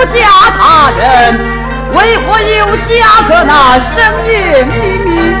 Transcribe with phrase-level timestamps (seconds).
[0.00, 0.24] 不嫁
[0.56, 1.38] 他人，
[1.92, 4.64] 为何又嫁个那生硬的
[5.04, 5.39] 命？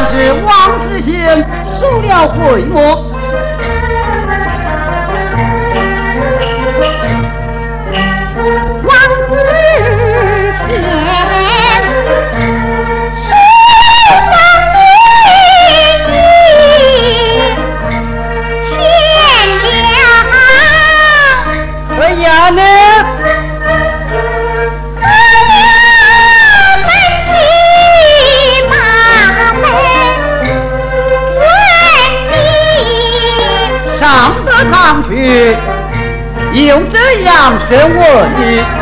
[0.00, 1.44] 但是王志贤
[1.80, 3.17] 收了贿赂
[36.52, 38.77] 你用这样说我呢？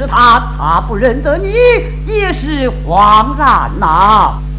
[0.00, 1.52] 是他他不认得你
[2.06, 4.49] 也是枉然呐。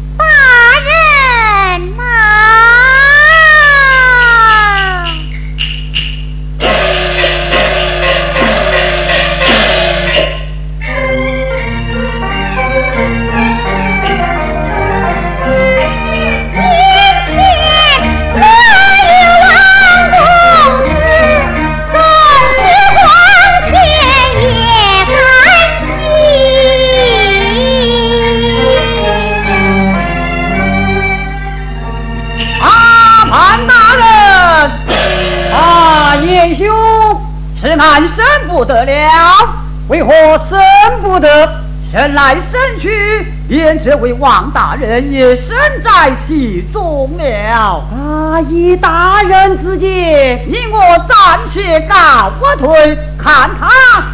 [43.52, 45.48] 连这位王大人也身
[45.84, 47.84] 在其中了。
[47.92, 53.68] 啊，以大人之见，你我暂且告不退，看他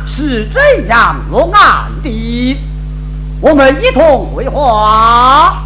[0.09, 2.59] 是怎样落案的，
[3.41, 5.63] 我们一同会话。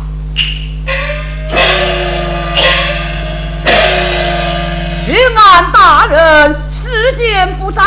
[5.06, 6.56] 巡案大人，
[6.92, 7.82] 时间不早，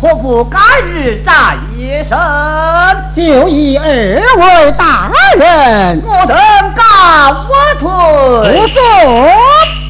[0.00, 2.16] 何不改日再夜审？
[3.16, 6.36] 就以二位大人，我等
[6.76, 8.60] 告我退。
[8.60, 9.83] 不送。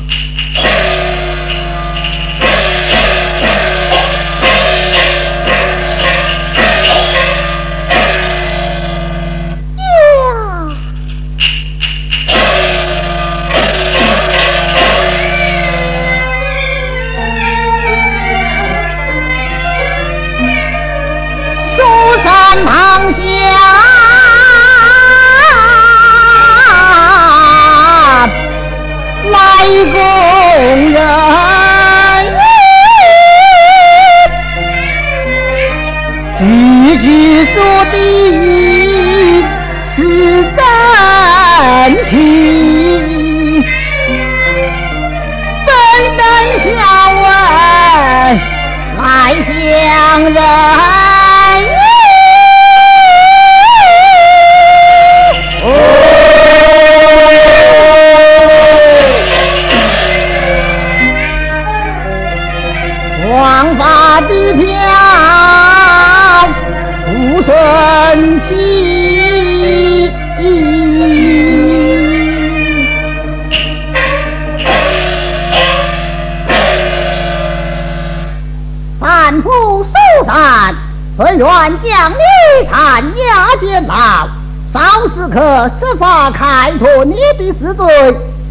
[81.16, 84.26] 本院将你参押监牢，
[84.72, 84.80] 稍
[85.14, 87.86] 时刻设法开脱你的死罪，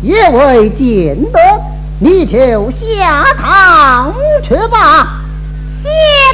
[0.01, 1.39] 也未见得。
[1.99, 4.13] 你就下堂
[4.47, 5.19] 去吧，
[5.81, 5.89] 谢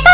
[0.06, 0.12] 大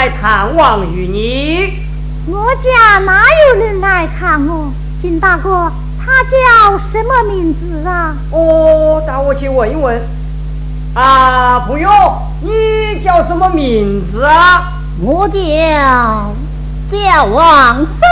[0.00, 1.78] 来探望于你。
[2.26, 4.72] 我家哪有人来看我？
[5.02, 8.16] 金大哥，他叫什么名字啊？
[8.30, 10.00] 哦，带我去问一问。
[10.94, 11.90] 啊，朋友，
[12.40, 14.72] 你叫什么名字啊？
[15.02, 15.38] 我叫
[16.88, 18.08] 叫王三。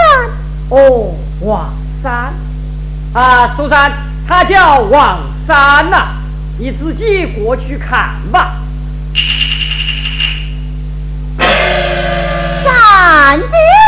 [0.68, 1.70] 哦，王
[2.02, 2.34] 三。
[3.14, 3.90] 啊，苏三，
[4.28, 6.08] 他叫王三呐，
[6.58, 8.56] 你自己过去看吧。
[13.08, 13.87] 三姐。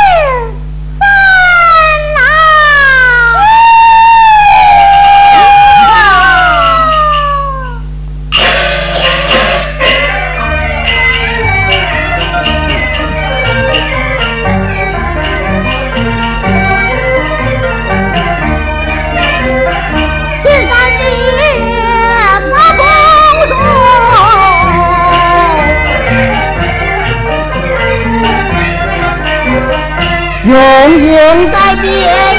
[30.91, 32.30] 永远在边